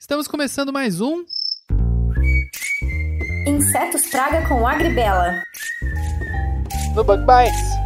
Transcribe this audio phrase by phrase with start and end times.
[0.00, 1.24] Estamos começando mais um
[3.46, 5.42] Insetos Praga com Agribela.
[6.94, 7.77] no Bug Bites.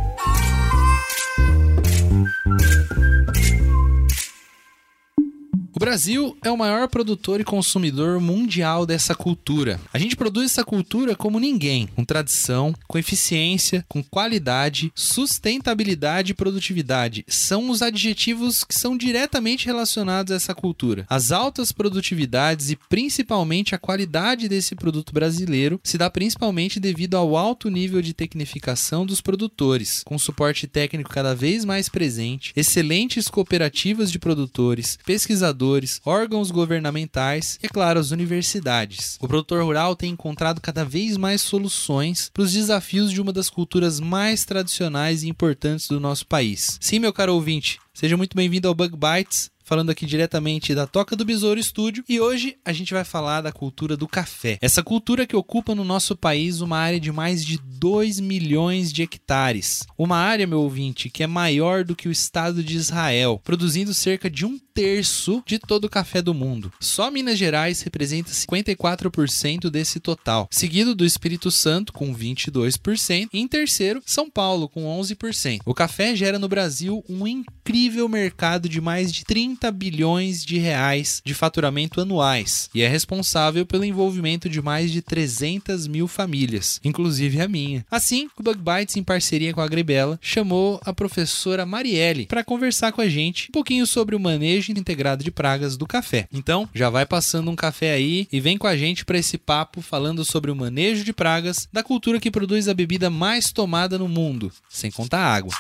[5.82, 9.80] Brasil é o maior produtor e consumidor mundial dessa cultura.
[9.92, 16.34] A gente produz essa cultura como ninguém, com tradição, com eficiência, com qualidade, sustentabilidade e
[16.36, 17.24] produtividade.
[17.26, 21.04] São os adjetivos que são diretamente relacionados a essa cultura.
[21.10, 27.36] As altas produtividades e principalmente a qualidade desse produto brasileiro se dá principalmente devido ao
[27.36, 34.12] alto nível de tecnificação dos produtores, com suporte técnico cada vez mais presente, excelentes cooperativas
[34.12, 35.71] de produtores, pesquisadores,
[36.04, 39.16] órgãos governamentais e, claro, as universidades.
[39.20, 43.48] O produtor rural tem encontrado cada vez mais soluções para os desafios de uma das
[43.48, 46.78] culturas mais tradicionais e importantes do nosso país.
[46.80, 49.52] Sim, meu caro ouvinte, seja muito bem-vindo ao Bug Bites.
[49.64, 53.52] Falando aqui diretamente da Toca do Besouro Estúdio e hoje a gente vai falar da
[53.52, 54.58] cultura do café.
[54.60, 59.02] Essa cultura que ocupa no nosso país uma área de mais de 2 milhões de
[59.02, 59.86] hectares.
[59.96, 64.28] Uma área, meu ouvinte, que é maior do que o estado de Israel, produzindo cerca
[64.28, 66.72] de um terço de todo o café do mundo.
[66.80, 73.48] Só Minas Gerais representa 54% desse total, seguido do Espírito Santo com 22% e em
[73.48, 75.60] terceiro São Paulo com 11%.
[75.66, 81.20] O café gera no Brasil um incrível mercado de mais de 30 bilhões de reais
[81.24, 87.40] de faturamento anuais e é responsável pelo envolvimento de mais de 300 mil famílias, inclusive
[87.40, 87.84] a minha.
[87.90, 92.92] Assim, o Bug Bites, em parceria com a Agribela, chamou a professora Marielle para conversar
[92.92, 96.28] com a gente um pouquinho sobre o manejo integrado de pragas do café.
[96.32, 99.80] Então, já vai passando um café aí e vem com a gente para esse papo
[99.80, 104.08] falando sobre o manejo de pragas da cultura que produz a bebida mais tomada no
[104.08, 105.52] mundo, sem contar água.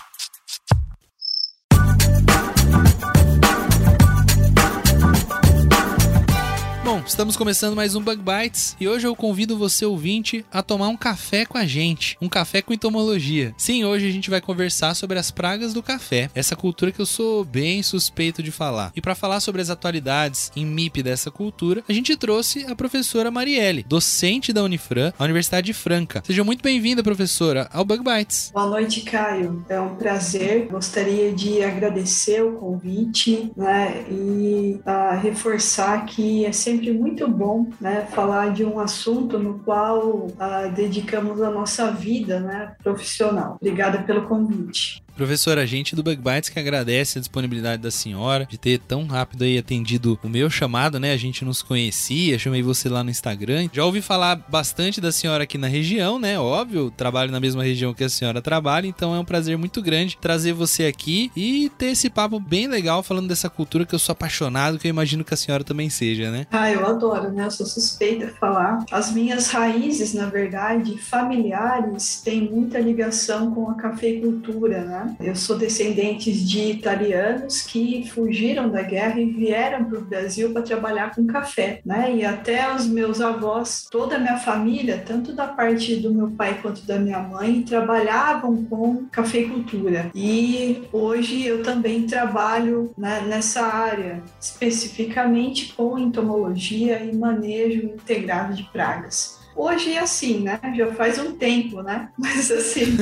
[6.92, 10.88] Bom, estamos começando mais um Bug Bites e hoje eu convido você ouvinte a tomar
[10.88, 13.54] um café com a gente, um café com entomologia.
[13.56, 17.06] Sim, hoje a gente vai conversar sobre as pragas do café, essa cultura que eu
[17.06, 18.92] sou bem suspeito de falar.
[18.94, 23.30] E para falar sobre as atualidades em MIP dessa cultura, a gente trouxe a professora
[23.30, 26.22] Marielle, docente da Unifran, a Universidade de Franca.
[26.26, 28.50] Seja muito bem-vinda, professora, ao Bug Bites.
[28.52, 29.64] Boa noite, Caio.
[29.66, 30.68] É um prazer.
[30.70, 38.06] Gostaria de agradecer o convite né, e uh, reforçar que é sempre muito bom né,
[38.10, 43.56] falar de um assunto no qual uh, dedicamos a nossa vida né, profissional.
[43.60, 45.02] Obrigada pelo convite.
[45.22, 49.06] Professora, a gente do Bug Bites que agradece a disponibilidade da senhora de ter tão
[49.06, 51.12] rápido aí atendido o meu chamado, né?
[51.12, 53.68] A gente nos conhecia, chamei você lá no Instagram.
[53.72, 56.40] Já ouvi falar bastante da senhora aqui na região, né?
[56.40, 60.18] Óbvio, trabalho na mesma região que a senhora trabalha, então é um prazer muito grande
[60.20, 64.14] trazer você aqui e ter esse papo bem legal falando dessa cultura que eu sou
[64.14, 66.48] apaixonado, que eu imagino que a senhora também seja, né?
[66.50, 67.46] Ah, eu adoro, né?
[67.46, 68.84] Eu sou suspeita de falar.
[68.90, 75.11] As minhas raízes, na verdade, familiares, têm muita ligação com a cafeicultura, né?
[75.20, 80.62] Eu sou descendente de italianos que fugiram da guerra e vieram para o Brasil para
[80.62, 82.14] trabalhar com café, né?
[82.14, 86.58] E até os meus avós, toda a minha família, tanto da parte do meu pai
[86.60, 90.10] quanto da minha mãe, trabalhavam com cafeicultura.
[90.14, 98.64] E hoje eu também trabalho né, nessa área, especificamente com entomologia e manejo integrado de
[98.64, 99.41] pragas.
[99.54, 100.58] Hoje é assim, né?
[100.74, 102.08] Já faz um tempo, né?
[102.18, 102.96] Mas assim.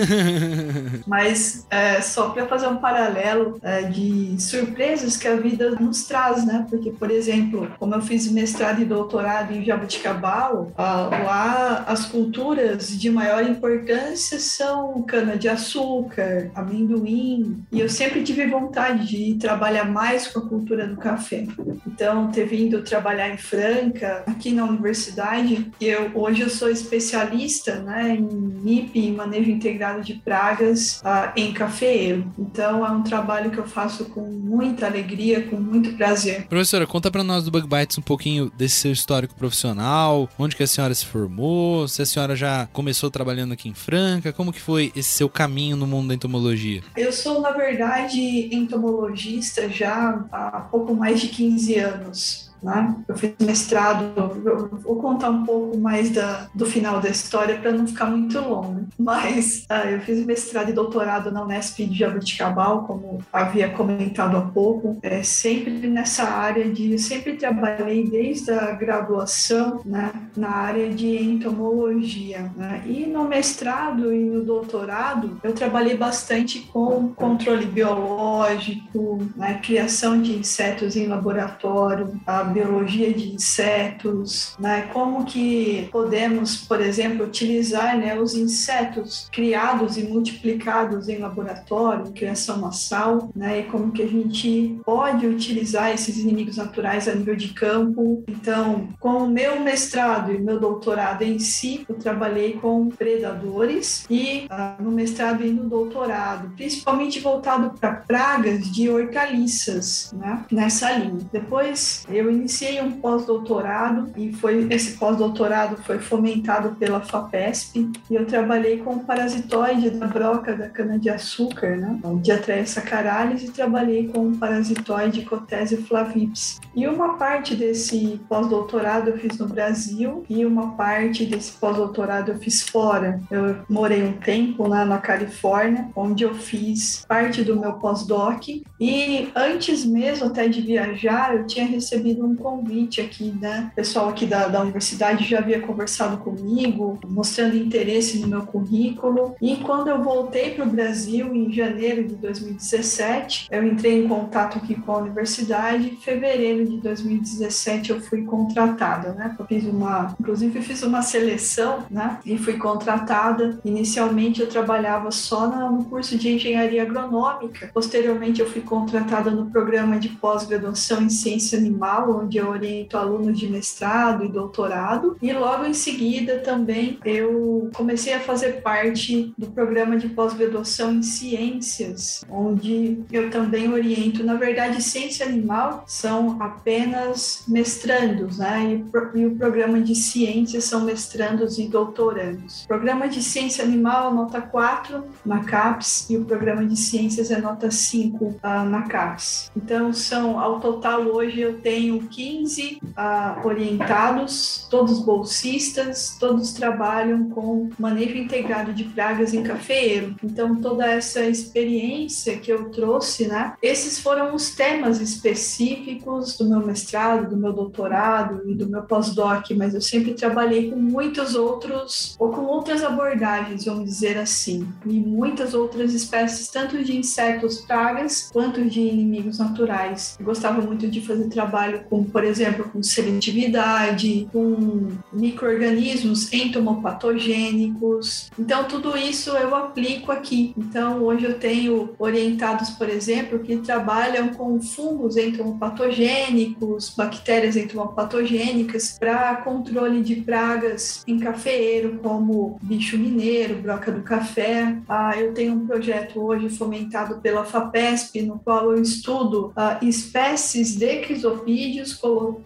[1.07, 6.45] mas é, só para fazer um paralelo é, de surpresas que a vida nos traz,
[6.45, 6.67] né?
[6.69, 13.11] Porque, por exemplo, como eu fiz mestrado e doutorado em Jabuticabal, lá as culturas de
[13.11, 20.49] maior importância são cana-de-açúcar, amendoim, e eu sempre tive vontade de trabalhar mais com a
[20.49, 21.47] cultura do café.
[21.87, 28.17] Então, ter vindo trabalhar em Franca, aqui na universidade, eu hoje eu sou especialista né,
[28.17, 32.33] em MIP, em manejo integrado de pragas uh, em cafeeiro.
[32.39, 36.47] Então é um trabalho que eu faço com muita alegria, com muito prazer.
[36.47, 40.63] Professora, conta para nós do Bug Bites um pouquinho desse seu histórico profissional, onde que
[40.63, 44.61] a senhora se formou, se a senhora já começou trabalhando aqui em Franca, como que
[44.61, 46.83] foi esse seu caminho no mundo da entomologia?
[46.97, 48.21] Eu sou, na verdade,
[48.55, 52.50] entomologista já há pouco mais de 15 anos.
[52.63, 52.95] Né?
[53.09, 57.73] Eu fiz mestrado, eu vou contar um pouco mais da, do final da história para
[57.73, 62.85] não ficar muito longo, mas uh, eu fiz mestrado e doutorado na Unesp de Jabuticabal,
[62.85, 69.81] como havia comentado há pouco, é, sempre nessa área de, sempre trabalhei desde a graduação
[69.85, 72.83] né, na área de entomologia, né?
[72.87, 80.33] e no mestrado e no doutorado eu trabalhei bastante com controle biológico, né, criação de
[80.33, 84.89] insetos em laboratório, a biologia de insetos, né?
[84.93, 92.59] Como que podemos, por exemplo, utilizar né, os insetos criados e multiplicados em laboratório, criação
[92.59, 93.61] massal, né?
[93.61, 98.25] E como que a gente pode utilizar esses inimigos naturais a nível de campo.
[98.29, 104.47] Então, com o meu mestrado e meu doutorado em si, eu trabalhei com predadores e
[104.51, 110.45] uh, no mestrado e no doutorado, principalmente voltado para pragas de hortaliças, né?
[110.51, 111.21] Nessa linha.
[111.33, 118.27] Depois eu iniciei um pós-doutorado e foi esse pós-doutorado foi fomentado pela FAPESP e eu
[118.27, 122.01] trabalhei com o parasitoide da broca da cana-de-açúcar, né?
[122.23, 126.59] Diatreia sacaralis e trabalhei com o parasitoide Cotese flavips.
[126.75, 132.39] E uma parte desse pós-doutorado eu fiz no Brasil e uma parte desse pós-doutorado eu
[132.39, 133.21] fiz fora.
[133.31, 138.41] Eu morei um tempo lá na Califórnia, onde eu fiz parte do meu pós-doc
[138.81, 143.69] e antes mesmo até de viajar, eu tinha recebido um convite aqui, né?
[143.73, 149.37] O pessoal aqui da, da universidade já havia conversado comigo, mostrando interesse no meu currículo.
[149.41, 154.57] E quando eu voltei para o Brasil em janeiro de 2017, eu entrei em contato
[154.57, 155.91] aqui com a universidade.
[155.91, 159.37] Em fevereiro de 2017 eu fui contratada, né?
[159.39, 162.19] Eu fiz uma, inclusive fiz uma seleção, né?
[162.25, 163.61] E fui contratada.
[163.63, 167.71] Inicialmente eu trabalhava só no curso de engenharia agronômica.
[167.75, 173.37] Posteriormente eu fui contratada no programa de pós-graduação em ciência animal, onde eu oriento alunos
[173.37, 175.17] de mestrado e doutorado.
[175.21, 181.03] E logo em seguida também eu comecei a fazer parte do programa de pós-graduação em
[181.03, 184.23] ciências, onde eu também oriento.
[184.23, 188.81] Na verdade, ciência animal são apenas mestrandos, né?
[189.15, 192.63] E, o programa de ciências são mestrandos e doutorandos.
[192.65, 197.41] O programa de ciência animal, nota 4 na CAPES, e o programa de ciências é
[197.41, 199.51] nota 5 uh, na CAPES.
[199.57, 207.71] Então, são, ao total, hoje eu tenho 15 uh, orientados, todos bolsistas, todos trabalham com
[207.79, 210.15] manejo integrado de pragas em cafeeiro.
[210.23, 213.55] Então, toda essa experiência que eu trouxe, né?
[213.63, 219.51] Esses foram os temas específicos do meu mestrado, do meu doutorado e do meu pós-doc,
[219.57, 224.99] mas eu sempre trabalhei com muitos outros, ou com outras abordagens, vamos dizer assim, e
[225.01, 230.17] muitas outras espécies, tanto de insetos pragas quanto de inimigos naturais.
[230.19, 238.31] Eu gostava muito de fazer trabalho com, por exemplo, com seletividade, com micro-organismos entomopatogênicos.
[238.39, 240.55] Então, tudo isso eu aplico aqui.
[240.57, 249.37] Então, hoje eu tenho orientados, por exemplo, que trabalham com fungos entomopatogênicos, bactérias entomopatogênicas para
[249.37, 254.77] controle de pragas em cafeeiro, como bicho mineiro, broca do café.
[254.89, 260.77] Ah, eu tenho um projeto hoje fomentado pela FAPESP, no qual eu estudo ah, espécies
[260.77, 261.93] de crisopídeos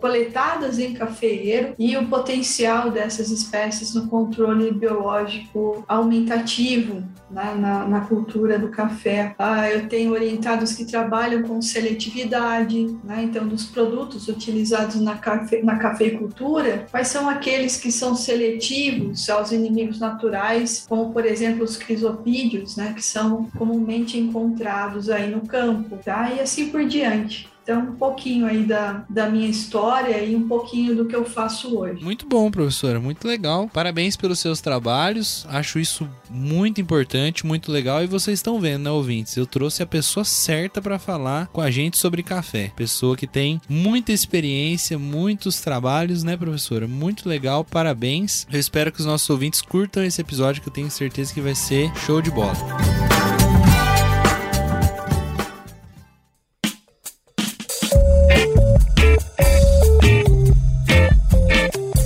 [0.01, 8.01] coletadas em cafeeiro e o potencial dessas espécies no controle biológico aumentativo né, na, na,
[8.03, 9.35] cultura do café.
[9.39, 15.63] Ah, eu tenho orientados que trabalham com seletividade, né, então dos produtos utilizados na, cafe,
[15.63, 21.77] na cafeicultura, quais são aqueles que são seletivos aos inimigos naturais, como por exemplo os
[21.77, 25.74] crisopídeos, né, que são comumente encontrados aí no campo,
[26.05, 26.33] tá?
[26.33, 27.49] e assim por diante.
[27.65, 31.79] Então, um pouquinho aí da, da minha história e um pouquinho do que eu faço
[31.79, 32.05] hoje.
[32.05, 33.71] Muito bom, professora, muito legal.
[33.73, 35.47] Parabéns pelos seus trabalhos.
[35.49, 38.05] Acho isso muito importante, muito legal.
[38.05, 39.35] E vocês estão vendo, né, ouvintes?
[39.35, 42.71] Eu trouxe a pessoa certa para falar com a gente sobre café.
[42.77, 46.87] Pessoa que tem muita experiência, muitos trabalhos, né, professora?
[46.87, 48.47] Muito legal, parabéns.
[48.53, 51.55] Eu espero que os nossos ouvintes curtam esse episódio, que eu tenho certeza que vai
[51.55, 52.94] ser show de bola.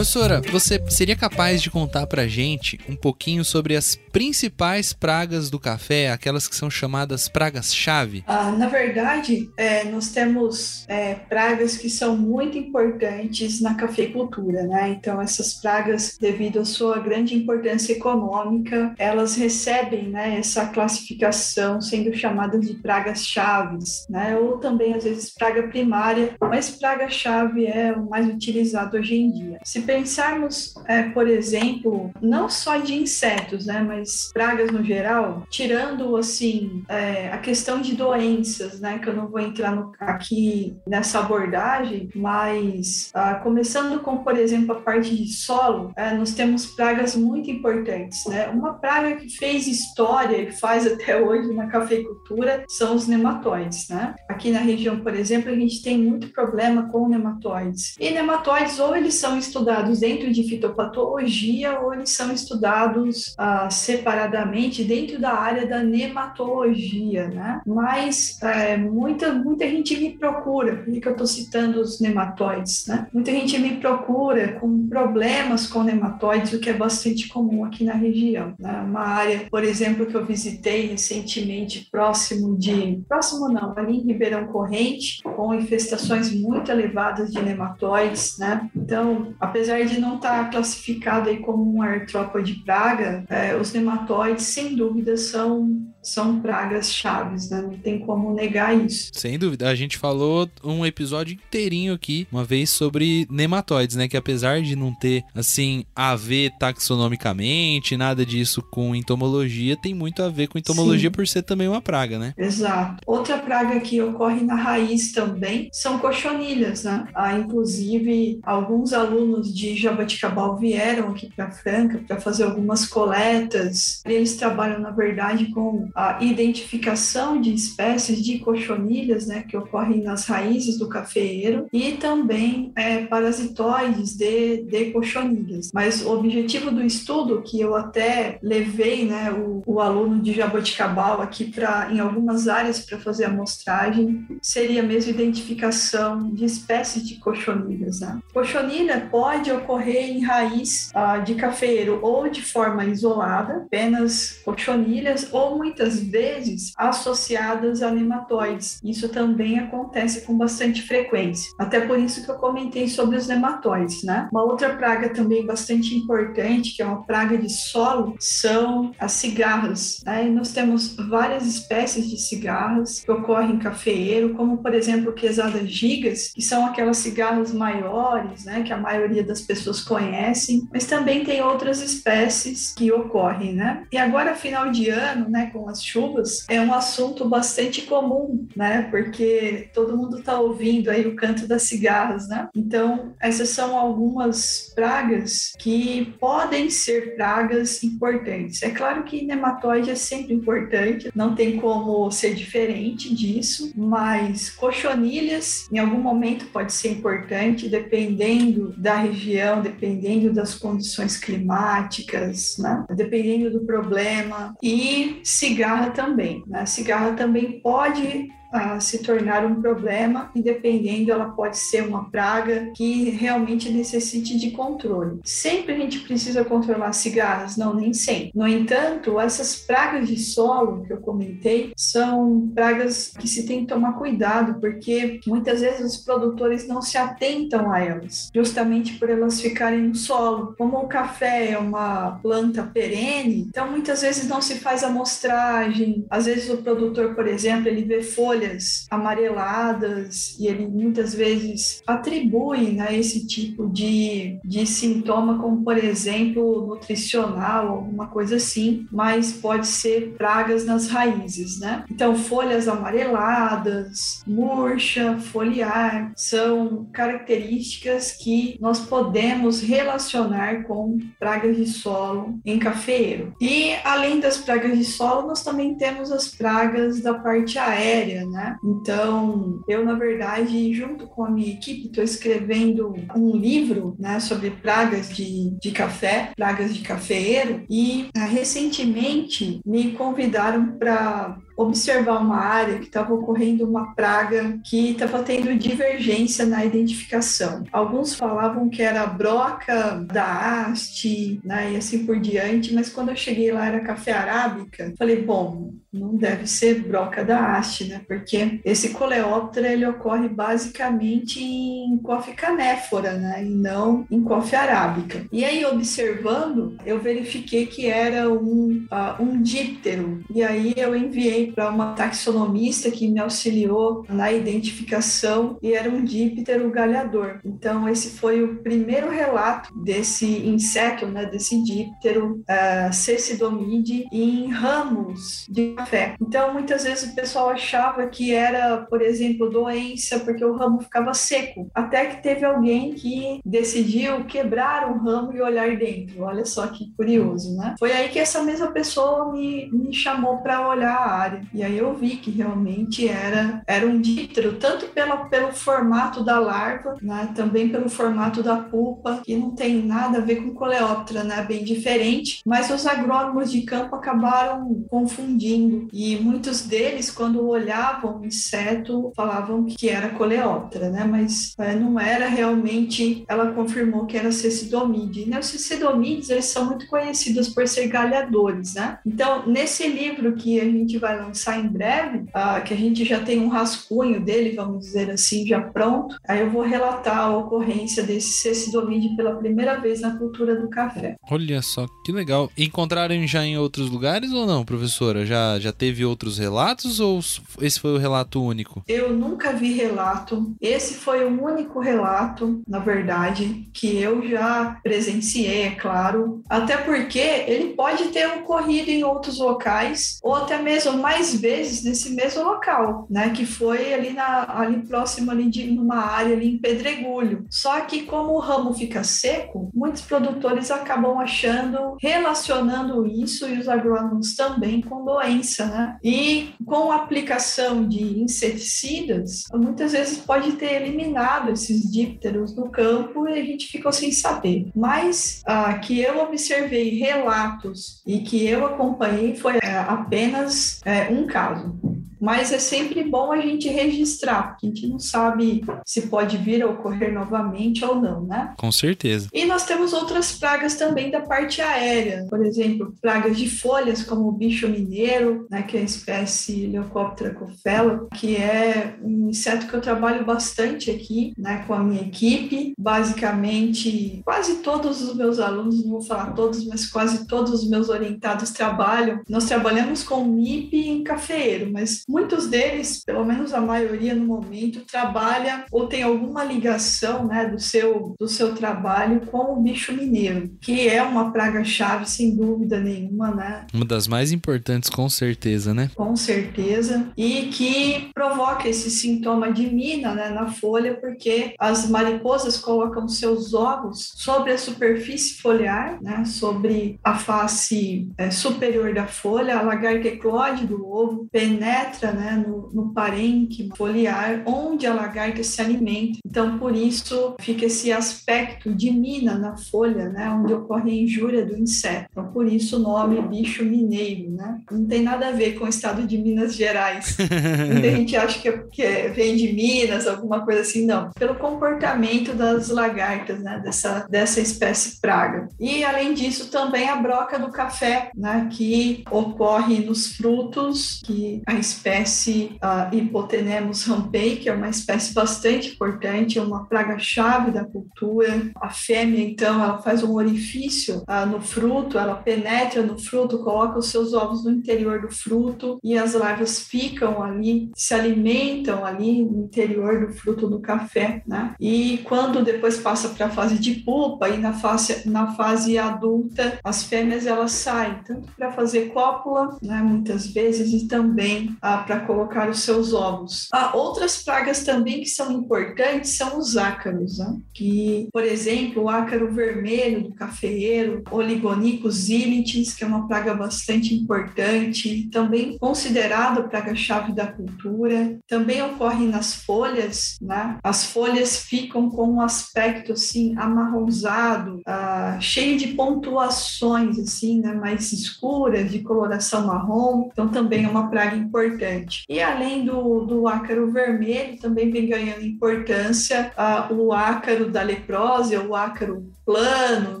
[0.00, 5.60] Professora, você seria capaz de contar pra gente um pouquinho sobre as principais pragas do
[5.60, 8.24] café, aquelas que são chamadas pragas-chave?
[8.26, 14.88] Ah, na verdade, é, nós temos é, pragas que são muito importantes na cafeicultura, né?
[14.88, 22.16] Então, essas pragas, devido à sua grande importância econômica, elas recebem né, essa classificação sendo
[22.16, 24.34] chamadas de pragas-chaves, né?
[24.34, 29.58] Ou também, às vezes, praga primária, mas praga-chave é o mais utilizado hoje em dia.
[29.62, 36.16] Se pensarmos, é, por exemplo, não só de insetos, né, mas pragas no geral, tirando
[36.16, 41.18] assim é, a questão de doenças, né, que eu não vou entrar no, aqui nessa
[41.18, 47.16] abordagem, mas ah, começando com, por exemplo, a parte de solo, é, nós temos pragas
[47.16, 48.46] muito importantes, né?
[48.48, 54.14] Uma praga que fez história e faz até hoje na cafeicultura são os nematóides, né?
[54.28, 57.96] Aqui na região, por exemplo, a gente tem muito problema com nematóides.
[57.98, 64.84] E nematóides ou eles são estudados dentro de fitopatologia ou eles são estudados ah, separadamente
[64.84, 67.60] dentro da área da nematologia, né?
[67.66, 73.06] Mas é, muita, muita gente me procura, por que eu estou citando os nematóides, né?
[73.12, 77.94] Muita gente me procura com problemas com nematóides, o que é bastante comum aqui na
[77.94, 78.54] região.
[78.58, 78.80] Né?
[78.80, 83.00] Uma área, por exemplo, que eu visitei recentemente próximo de...
[83.08, 88.68] Próximo não, ali em Ribeirão Corrente, com infestações muito elevadas de nematóides, né?
[88.74, 94.44] Então, apesar de não estar tá classificado aí como um artrópode praga, é, os nematóides,
[94.46, 97.62] sem dúvida, são são pragas chaves, né?
[97.62, 99.10] Não tem como negar isso.
[99.12, 99.68] Sem dúvida.
[99.68, 104.08] A gente falou um episódio inteirinho aqui, uma vez, sobre nematóides, né?
[104.08, 110.22] Que apesar de não ter, assim, a ver taxonomicamente, nada disso com entomologia, tem muito
[110.22, 111.14] a ver com entomologia Sim.
[111.14, 112.34] por ser também uma praga, né?
[112.36, 113.02] Exato.
[113.06, 117.06] Outra praga que ocorre na raiz também são cochonilhas, né?
[117.14, 124.00] Ah, inclusive, alguns alunos de Jaboticabal vieram aqui para Franca para fazer algumas coletas.
[124.06, 130.26] Eles trabalham, na verdade, com a identificação de espécies de cochonilhas, né, que ocorrem nas
[130.26, 135.70] raízes do cafeeiro, e também é, parasitoides de, de cochonilhas.
[135.74, 141.20] Mas o objetivo do estudo, que eu até levei né, o, o aluno de jaboticabal
[141.20, 147.16] aqui para em algumas áreas para fazer a amostragem, seria mesmo identificação de espécies de
[147.16, 148.00] cochonilhas.
[148.00, 148.18] Né?
[148.32, 155.56] Cochonilha pode ocorrer em raiz ah, de cafeeiro ou de forma isolada, apenas cochonilhas, ou
[155.56, 158.80] muitas vezes associadas a nematóides.
[158.84, 161.52] Isso também acontece com bastante frequência.
[161.58, 164.28] Até por isso que eu comentei sobre os nematóides, né?
[164.32, 170.02] Uma outra praga também bastante importante, que é uma praga de solo, são as cigarras.
[170.04, 170.26] Né?
[170.26, 175.70] E nós temos várias espécies de cigarras que ocorrem em cafeeiro, como por exemplo quesadas
[175.70, 178.62] gigas, que são aquelas cigarras maiores, né?
[178.62, 183.84] Que a maioria das pessoas conhecem, mas também tem outras espécies que ocorrem, né?
[183.92, 185.50] E agora final de ano, né?
[185.52, 188.88] Com as chuvas, é um assunto bastante comum, né?
[188.90, 192.48] Porque todo mundo está ouvindo aí o canto das cigarras, né?
[192.54, 198.62] Então, essas são algumas pragas que podem ser pragas importantes.
[198.62, 205.68] É claro que nematóide é sempre importante, não tem como ser diferente disso, mas cochonilhas
[205.72, 209.19] em algum momento pode ser importante, dependendo da região,
[209.62, 212.84] dependendo das condições climáticas, né?
[212.94, 214.54] Dependendo do problema.
[214.62, 216.42] E cigarra também.
[216.46, 216.66] Né?
[216.66, 222.72] Cigarra também pode a se tornar um problema e dependendo ela pode ser uma praga
[222.76, 225.20] que realmente necessite de controle.
[225.24, 227.56] Sempre a gente precisa controlar cigarras?
[227.56, 228.32] Não, nem sempre.
[228.34, 233.66] No entanto, essas pragas de solo que eu comentei são pragas que se tem que
[233.66, 239.40] tomar cuidado porque muitas vezes os produtores não se atentam a elas, justamente por elas
[239.40, 240.54] ficarem no solo.
[240.58, 246.06] Como o café é uma planta perene, então muitas vezes não se faz amostragem.
[246.10, 251.82] Às vezes o produtor, por exemplo, ele vê folhas folhas amareladas e ele muitas vezes
[251.86, 259.32] atribui né, esse tipo de, de sintoma como, por exemplo, nutricional, alguma coisa assim, mas
[259.32, 261.84] pode ser pragas nas raízes, né?
[261.90, 272.38] Então, folhas amareladas, murcha, foliar, são características que nós podemos relacionar com pragas de solo
[272.44, 273.34] em cafeeiro.
[273.40, 278.56] E além das pragas de solo, nós também temos as pragas da parte aérea, né?
[278.64, 284.50] Então, eu, na verdade, junto com a minha equipe, estou escrevendo um livro, né, sobre
[284.50, 292.38] pragas de, de café, pragas de cafeeiro, e uh, recentemente me convidaram para observar uma
[292.38, 297.64] área que estava ocorrendo uma praga que estava tendo divergência na identificação.
[297.70, 303.16] Alguns falavam que era broca da haste, né, e assim por diante, mas quando eu
[303.16, 304.94] cheguei lá era café arábica.
[304.98, 308.00] Falei, bom, não deve ser broca da haste, né?
[308.06, 313.44] Porque esse coleóptero ele ocorre basicamente em coffee canéfora, né?
[313.44, 315.24] E não em coffee arábica.
[315.32, 320.22] E aí observando, eu verifiquei que era um uh, um díptero.
[320.32, 326.04] E aí eu enviei para uma taxonomista que me auxiliou na identificação e era um
[326.04, 327.40] díptero galhador.
[327.44, 335.46] Então, esse foi o primeiro relato desse inseto, né, desse díptero uh, Cecidomide em ramos
[335.48, 336.16] de café.
[336.20, 341.14] Então, muitas vezes o pessoal achava que era, por exemplo, doença porque o ramo ficava
[341.14, 341.70] seco.
[341.74, 346.22] Até que teve alguém que decidiu quebrar um ramo e olhar dentro.
[346.22, 347.74] Olha só que curioso, né?
[347.78, 351.39] Foi aí que essa mesma pessoa me, me chamou para olhar a área.
[351.52, 356.38] E aí eu vi que realmente era, era um díptero, tanto pela, pelo formato da
[356.38, 357.30] larva, né?
[357.34, 361.42] também pelo formato da pulpa, que não tem nada a ver com coleóptera, né?
[361.42, 362.40] Bem diferente.
[362.44, 365.88] Mas os agrônomos de campo acabaram confundindo.
[365.92, 371.04] E muitos deles, quando olhavam o inseto, falavam que era coleóptera, né?
[371.04, 375.28] Mas é, não era realmente, ela confirmou que era cecidomide.
[375.28, 375.38] Né?
[375.38, 378.98] Os cecidomídeos, eles são muito conhecidos por ser galhadores, né?
[379.04, 383.20] Então, nesse livro que a gente vai lançar em breve, uh, que a gente já
[383.20, 388.02] tem um rascunho dele, vamos dizer assim, já pronto, aí eu vou relatar a ocorrência
[388.02, 391.16] desse cecidomide pela primeira vez na cultura do café.
[391.30, 392.50] Olha só, que legal.
[392.56, 395.26] Encontraram já em outros lugares ou não, professora?
[395.26, 397.20] Já, já teve outros relatos ou
[397.60, 398.82] esse foi o relato único?
[398.88, 400.54] Eu nunca vi relato.
[400.60, 406.42] Esse foi o único relato, na verdade, que eu já presenciei, é claro.
[406.48, 412.10] Até porque ele pode ter ocorrido em outros locais ou até mesmo mais vezes nesse
[412.10, 413.30] mesmo local, né?
[413.30, 417.46] Que foi ali, na, ali próximo ali de numa área ali em Pedregulho.
[417.50, 423.68] Só que como o ramo fica seco, muitos produtores acabam achando, relacionando isso e os
[423.68, 425.96] agrônomos também com doença, né?
[426.02, 433.28] E com a aplicação de inseticidas, muitas vezes pode ter eliminado esses dípteros do campo
[433.28, 434.68] e a gente ficou sem saber.
[434.74, 441.26] Mas ah, que eu observei relatos e que eu acompanhei foi é, apenas é, um
[441.26, 441.78] caso
[442.20, 446.62] mas é sempre bom a gente registrar, porque a gente não sabe se pode vir
[446.62, 448.54] a ocorrer novamente ou não, né?
[448.58, 449.28] Com certeza.
[449.32, 454.28] E nós temos outras pragas também da parte aérea, por exemplo, pragas de folhas, como
[454.28, 459.74] o bicho mineiro, né, que é a espécie Leucoptera cofela, que é um inseto que
[459.74, 462.74] eu trabalho bastante aqui, né, com a minha equipe.
[462.78, 467.88] Basicamente, quase todos os meus alunos, não vou falar todos, mas quase todos os meus
[467.88, 469.20] orientados trabalham.
[469.28, 474.80] Nós trabalhamos com MIP em cafeeiro, mas Muitos deles, pelo menos a maioria no momento,
[474.80, 480.50] trabalha ou tem alguma ligação né, do, seu, do seu trabalho com o bicho mineiro,
[480.60, 483.64] que é uma praga-chave, sem dúvida nenhuma, né?
[483.72, 485.88] Uma das mais importantes, com certeza, né?
[485.94, 487.06] Com certeza.
[487.16, 493.54] E que provoca esse sintoma de mina né, na folha, porque as mariposas colocam seus
[493.54, 500.08] ovos sobre a superfície foliar, né, sobre a face é, superior da folha, a lagarta
[500.08, 506.18] eclode do ovo, penetra entra né, no, no parênquima foliar, onde a lagarta se alimenta.
[506.24, 511.44] Então, por isso, fica esse aspecto de mina na folha, né, onde ocorre a injúria
[511.44, 512.06] do inseto.
[512.10, 514.30] Então, por isso o nome bicho mineiro.
[514.30, 514.60] Né?
[514.70, 517.16] Não tem nada a ver com o estado de Minas Gerais.
[517.70, 520.86] Muita gente acha que, é, que é, vem de Minas, alguma coisa assim.
[520.86, 521.10] Não.
[521.12, 525.48] Pelo comportamento das lagartas, né, dessa, dessa espécie praga.
[525.58, 531.54] E, além disso, também a broca do café, né, que ocorre nos frutos, que a
[531.54, 537.64] espécie espécie uh, Hipotenemus rampei, que é uma espécie bastante importante, é uma praga-chave da
[537.64, 538.50] cultura.
[538.56, 543.78] A fêmea, então, ela faz um orifício uh, no fruto, ela penetra no fruto, coloca
[543.78, 549.24] os seus ovos no interior do fruto e as larvas ficam ali, se alimentam ali
[549.24, 551.54] no interior do fruto do café, né?
[551.60, 556.58] E quando depois passa para a fase de pupa e na fase, na fase adulta,
[556.62, 562.48] as fêmeas elas saem tanto para fazer cópula, né, muitas vezes, e também para colocar
[562.48, 563.48] os seus ovos.
[563.52, 567.36] Há outras pragas também que são importantes são os ácaros, né?
[567.54, 573.94] que, por exemplo, o ácaro vermelho do cafeeiro, Oligonicus ilitens, que é uma praga bastante
[573.94, 580.58] importante, também considerado praga-chave da cultura, também ocorre nas folhas, né?
[580.62, 587.52] As folhas ficam com um aspecto assim amarronzado, ah, cheio de pontuações assim, né?
[587.52, 591.59] Mais escuras, de coloração marrom, então também é uma praga importante
[592.08, 598.36] E além do, do ácaro vermelho, também vem ganhando importância uh, o ácaro da leprose,
[598.36, 600.00] o ácaro plano,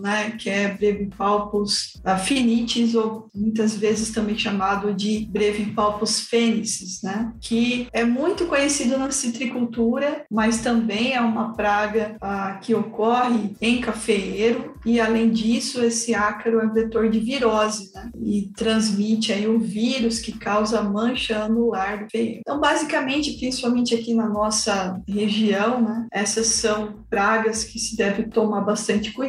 [0.00, 7.86] né, que é Brevipalpus finitis, ou muitas vezes também chamado de Brevipalpus fênices, né, que
[7.92, 14.74] é muito conhecido na citricultura, mas também é uma praga ah, que ocorre em cafeeiro,
[14.84, 20.18] e além disso, esse ácaro é vetor de virose, né, e transmite aí o vírus
[20.18, 22.40] que causa mancha anular do feio.
[22.40, 28.62] Então, basicamente, principalmente aqui na nossa região, né, essas são pragas que se deve tomar
[28.62, 29.19] bastante cuidado.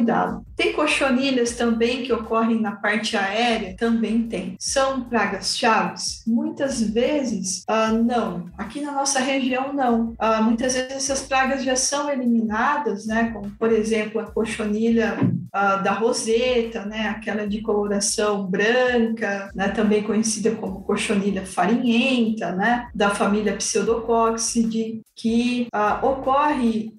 [0.56, 3.76] Tem cochonilhas também que ocorrem na parte aérea?
[3.76, 4.56] Também tem.
[4.58, 6.22] São pragas chaves?
[6.26, 8.46] Muitas vezes, uh, não.
[8.56, 10.10] Aqui na nossa região, não.
[10.12, 13.30] Uh, muitas vezes essas pragas já são eliminadas, né?
[13.32, 15.16] Como, por exemplo, a cochonilha
[15.54, 17.08] uh, da roseta, né?
[17.08, 19.68] Aquela de coloração branca, né?
[19.68, 22.88] Também conhecida como cochonilha farinhenta, né?
[22.94, 25.68] Da família Pseudococcidae, que
[26.02, 26.92] ocorre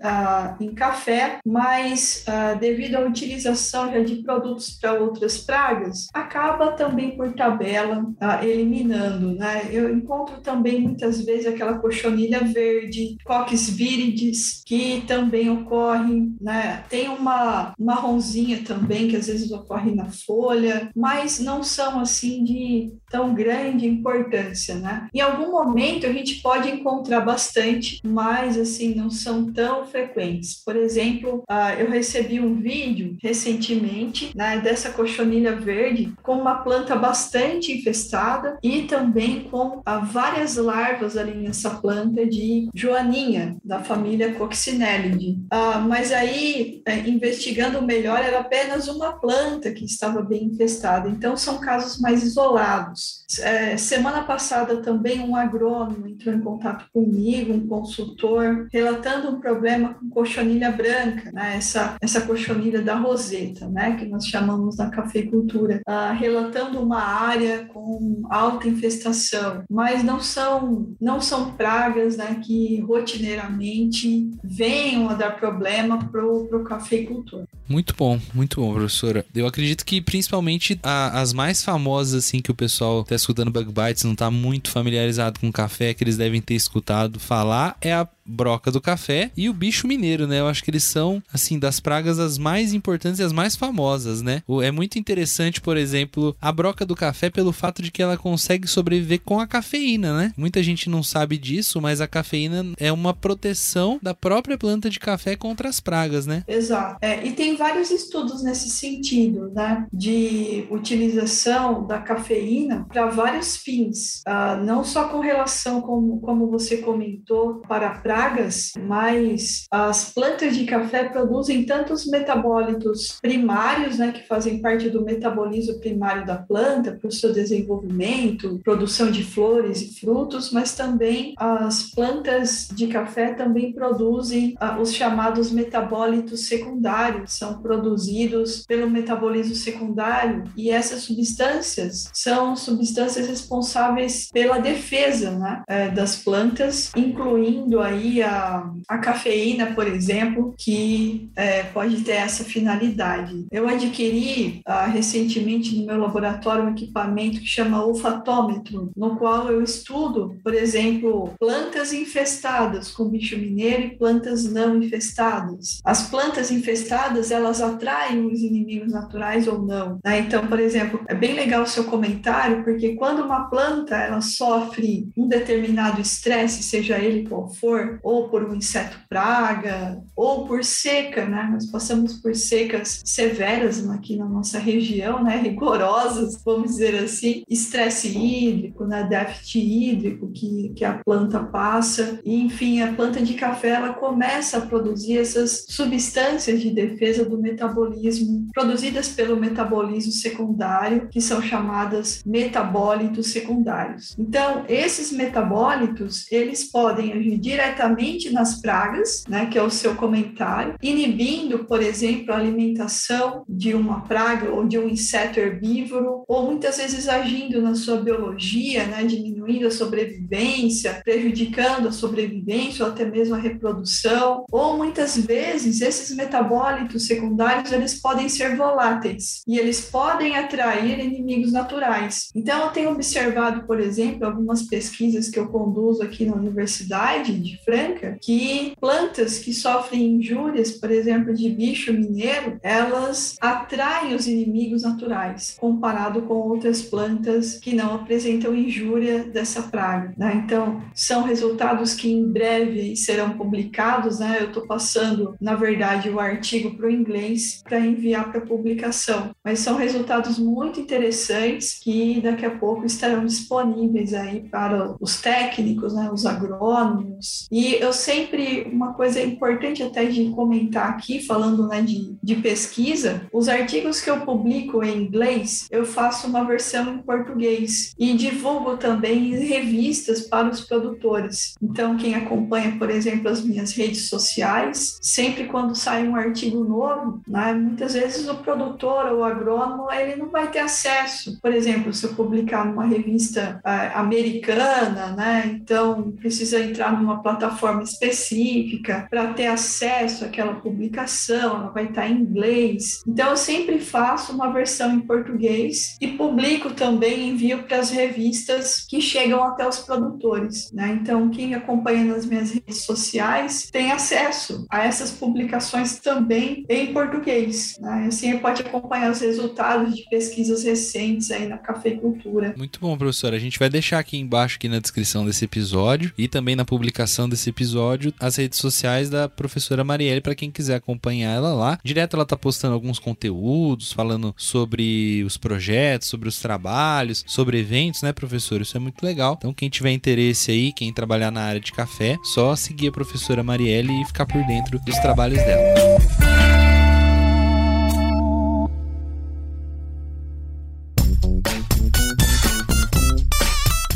[0.59, 2.23] em café, mas
[2.59, 8.05] devido à utilização já de produtos para outras pragas, acaba também por tabela
[8.41, 9.67] eliminando, né?
[9.71, 16.83] Eu encontro também muitas vezes aquela cochonilha verde, coques viridis, que também ocorre, né?
[16.89, 22.93] Tem uma marronzinha também que às vezes ocorre na folha, mas não são assim de
[23.13, 25.07] tão grande importância, né?
[25.13, 30.63] Em algum momento a gente pode encontrar bastante, mas assim não são tão frequentes.
[30.65, 36.95] Por exemplo, ah, eu recebi um vídeo recentemente né, dessa cochonilha verde com uma planta
[36.95, 44.33] bastante infestada e também com ah, várias larvas ali nessa planta de joaninha da família
[44.33, 45.37] Coccinellidae.
[45.51, 51.07] Ah, mas aí, é, investigando melhor, era apenas uma planta que estava bem infestada.
[51.09, 53.02] Então, são casos mais isolados.
[53.03, 59.39] things É, semana passada também um agrônomo entrou em contato comigo, um consultor, relatando um
[59.39, 61.53] problema com cochonilha branca, né?
[61.57, 67.65] essa, essa cochonilha da roseta, né, que nós chamamos na cafeicultura, uh, relatando uma área
[67.65, 75.37] com alta infestação, mas não são não são pragas, né, que rotineiramente venham a dar
[75.37, 77.43] problema para o cafeicultor.
[77.67, 79.25] Muito bom, muito bom, professora.
[79.33, 83.71] Eu acredito que principalmente a, as mais famosas assim que o pessoal está escutando Bug
[83.71, 88.07] Bites não está muito familiarizado com café que eles devem ter escutado falar é a
[88.25, 90.39] broca do café e o bicho mineiro, né?
[90.39, 94.21] Eu acho que eles são, assim, das pragas as mais importantes e as mais famosas,
[94.21, 94.41] né?
[94.61, 98.67] É muito interessante, por exemplo, a broca do café pelo fato de que ela consegue
[98.67, 100.33] sobreviver com a cafeína, né?
[100.37, 104.99] Muita gente não sabe disso, mas a cafeína é uma proteção da própria planta de
[104.99, 106.43] café contra as pragas, né?
[106.47, 106.97] Exato.
[107.01, 109.85] É, e tem vários estudos nesse sentido, né?
[109.91, 116.77] De utilização da cafeína para vários fins, uh, não só com relação, como, como você
[116.77, 124.27] comentou, para a pragas, mas as plantas de café produzem tantos metabólitos primários, né, que
[124.27, 129.99] fazem parte do metabolismo primário da planta para o seu desenvolvimento, produção de flores e
[129.99, 137.63] frutos, mas também as plantas de café também produzem ah, os chamados metabólitos secundários, são
[137.63, 140.43] produzidos pelo metabolismo secundário.
[140.55, 148.21] E essas substâncias são substâncias responsáveis pela defesa né, eh, das plantas, incluindo aí aí
[148.21, 153.45] a, a cafeína, por exemplo, que é, pode ter essa finalidade.
[153.51, 159.63] Eu adquiri ah, recentemente no meu laboratório um equipamento que chama olfatômetro, no qual eu
[159.63, 165.79] estudo, por exemplo, plantas infestadas com bicho mineiro e plantas não infestadas.
[165.83, 169.99] As plantas infestadas, elas atraem os inimigos naturais ou não.
[170.03, 170.19] Né?
[170.19, 175.09] Então, por exemplo, é bem legal o seu comentário, porque quando uma planta ela sofre
[175.15, 181.25] um determinado estresse, seja ele qual for, ou por um inseto praga, ou por seca,
[181.25, 181.49] né?
[181.51, 185.37] Nós passamos por secas severas aqui na nossa região, né?
[185.37, 189.03] Rigorosas, vamos dizer assim, estresse hídrico, né?
[189.03, 194.57] Déficit hídrico que, que a planta passa, e enfim, a planta de café ela começa
[194.57, 202.21] a produzir essas substâncias de defesa do metabolismo, produzidas pelo metabolismo secundário, que são chamadas
[202.25, 204.15] metabólitos secundários.
[204.17, 209.95] Então, esses metabólitos, eles podem agir diretamente diretamente nas pragas, né, que é o seu
[209.95, 216.45] comentário, inibindo, por exemplo, a alimentação de uma praga ou de um inseto herbívoro, ou
[216.45, 223.05] muitas vezes agindo na sua biologia, né, diminuindo a sobrevivência, prejudicando a sobrevivência ou até
[223.05, 229.81] mesmo a reprodução, ou muitas vezes esses metabólitos secundários eles podem ser voláteis e eles
[229.81, 232.29] podem atrair inimigos naturais.
[232.35, 237.59] Então eu tenho observado, por exemplo, algumas pesquisas que eu conduzo aqui na Universidade de
[237.73, 244.83] Franca, que plantas que sofrem injúrias, por exemplo, de bicho mineiro, elas atraem os inimigos
[244.83, 250.13] naturais, comparado com outras plantas que não apresentam injúria dessa praga.
[250.15, 250.43] Né?
[250.45, 254.19] Então, são resultados que em breve serão publicados.
[254.19, 254.37] Né?
[254.41, 259.59] Eu estou passando, na verdade, o artigo para o inglês para enviar para publicação, mas
[259.59, 266.11] são resultados muito interessantes que daqui a pouco estarão disponíveis aí para os técnicos, né?
[266.13, 267.47] os agrônomos.
[267.51, 273.21] E eu sempre, uma coisa importante até de comentar aqui, falando né, de, de pesquisa,
[273.31, 278.77] os artigos que eu publico em inglês, eu faço uma versão em português e divulgo
[278.77, 281.55] também em revistas para os produtores.
[281.61, 287.21] Então, quem acompanha, por exemplo, as minhas redes sociais, sempre quando sai um artigo novo,
[287.27, 291.39] né, muitas vezes o produtor ou o agrônomo ele não vai ter acesso.
[291.41, 297.52] Por exemplo, se eu publicar numa revista uh, americana, né, então precisa entrar numa plataforma
[297.83, 303.01] específica para ter acesso àquela publicação, ela vai estar em inglês.
[303.07, 308.85] Então, eu sempre faço uma versão em português e publico também, envio para as revistas
[308.87, 310.71] que chegam até os produtores.
[310.71, 310.99] Né?
[311.01, 317.77] Então, quem acompanha nas minhas redes sociais tem acesso a essas publicações também em português.
[317.79, 318.05] Né?
[318.07, 322.53] Assim, pode acompanhar os resultados de pesquisas recentes aí na cafeicultura.
[322.57, 323.33] Muito bom, professor.
[323.33, 327.27] A gente vai deixar aqui embaixo, aqui na descrição desse episódio e também na publicação
[327.33, 331.79] desse episódio, as redes sociais da professora Marielle, para quem quiser acompanhar ela lá.
[331.83, 338.01] Direto ela tá postando alguns conteúdos, falando sobre os projetos, sobre os trabalhos, sobre eventos,
[338.01, 338.61] né, professor?
[338.61, 339.35] Isso é muito legal.
[339.37, 343.43] Então, quem tiver interesse aí, quem trabalhar na área de café, só seguir a professora
[343.43, 346.22] Marielle e ficar por dentro dos trabalhos dela.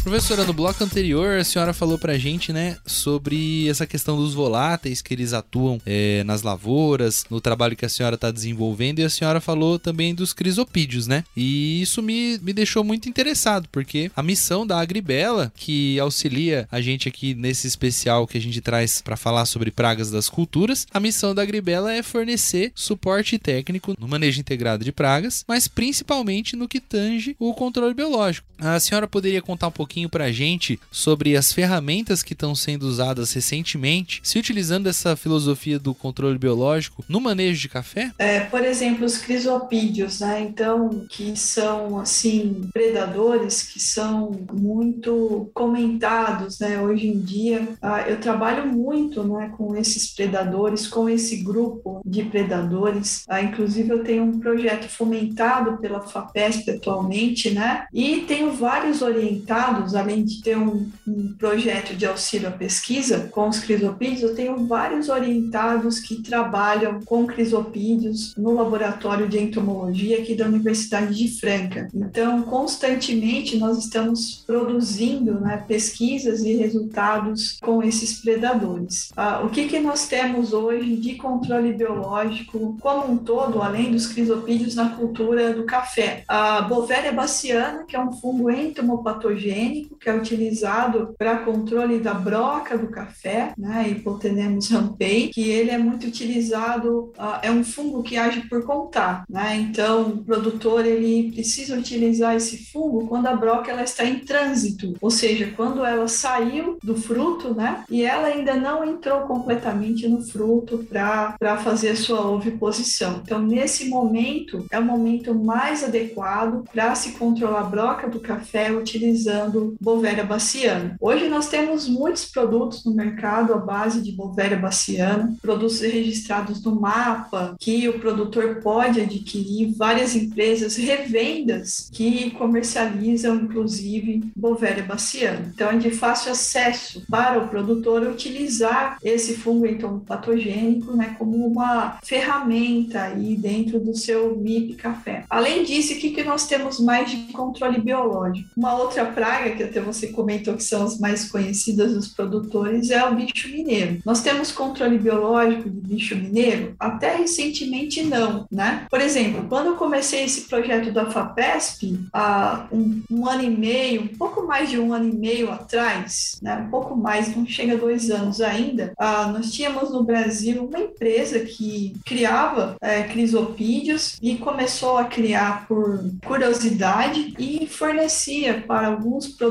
[0.08, 5.02] Professora, no bloco anterior a senhora falou pra gente, né, sobre essa questão dos voláteis
[5.02, 9.10] que eles atuam é, nas lavouras, no trabalho que a senhora está desenvolvendo, e a
[9.10, 11.26] senhora falou também dos crisopídeos, né?
[11.36, 16.80] E isso me, me deixou muito interessado, porque a missão da Agribela, que auxilia a
[16.80, 21.02] gente aqui nesse especial que a gente traz para falar sobre pragas das culturas, a
[21.02, 26.65] missão da Agribela é fornecer suporte técnico no manejo integrado de pragas, mas principalmente no
[26.65, 28.48] que tange o controle biológico.
[28.58, 32.54] A senhora poderia contar um pouquinho pouquinho para a gente sobre as ferramentas que estão
[32.54, 38.12] sendo usadas recentemente, se utilizando essa filosofia do controle biológico no manejo de café?
[38.20, 40.42] É, por exemplo, os crisopídeos, né?
[40.42, 46.80] Então, que são assim predadores que são muito comentados, né?
[46.80, 52.24] Hoje em dia, ah, eu trabalho muito, né, com esses predadores, com esse grupo de
[52.24, 53.24] predadores.
[53.28, 57.86] Ah, inclusive, eu tenho um projeto fomentado pela Fapesp atualmente, né?
[57.94, 63.50] E tenho vários orientados além de ter um, um, projeto de auxílio à pesquisa com
[63.50, 70.36] os crisopídeos, eu tenho vários orientados que trabalham com crisopídeos no laboratório de entomologia aqui
[70.36, 71.88] da Universidade de Franca.
[71.93, 79.12] Então, constantemente nós estamos produzindo né, pesquisas e resultados com esses predadores.
[79.15, 84.08] Ah, o que, que nós temos hoje de controle biológico como um todo, além dos
[84.08, 86.23] crisopídeos na cultura do café?
[86.28, 92.78] A Bovéria baciana, que é um fungo entomopatogênico, que é utilizado para controle da broca
[92.78, 98.18] do café, né, Hipotenemus rampei, que ele é muito utilizado, uh, é um fungo que
[98.18, 99.56] age por contato, né?
[99.56, 104.94] Então, o produtor ele precisa utilizar esse fungo quando a broca ela está em trânsito,
[105.02, 107.84] ou seja, quando ela saiu do fruto, né?
[107.90, 113.22] E ela ainda não entrou completamente no fruto para fazer a sua oviposição.
[113.24, 118.72] Então, nesse momento é o momento mais adequado para se controlar a broca do café
[118.72, 120.95] utilizando Bovéria baciana.
[120.99, 126.80] Hoje nós temos muitos produtos no mercado à base de Bovéria baciana, produtos registrados no
[126.80, 135.51] mapa que o produtor pode adquirir, várias empresas revendas que comercializam inclusive Bovéria baciana.
[135.53, 141.99] Então é de fácil acesso para o produtor utilizar esse fungo entomopatogênico né, como uma
[142.03, 145.25] ferramenta aí dentro do seu MIP café.
[145.30, 148.49] Além disso, o que, que nós temos mais de controle biológico?
[148.56, 153.04] Uma outra praga que até você comentou que são as mais conhecidas dos produtores, é
[153.04, 154.00] o bicho mineiro.
[154.06, 156.76] Nós temos controle biológico de bicho mineiro?
[156.80, 158.86] Até recentemente não, né?
[158.89, 164.04] Por exemplo, quando eu comecei esse projeto da FAPESP, há um, um ano e meio,
[164.04, 166.56] um pouco mais de um ano e meio atrás, né?
[166.58, 170.80] Um pouco mais, não chega a dois anos ainda, ah, nós tínhamos no Brasil uma
[170.80, 179.28] empresa que criava é, crisopídeos e começou a criar por curiosidade e fornecia para alguns
[179.28, 179.47] produtores